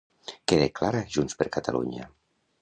[0.51, 2.09] Què declara Junts per Catalunya?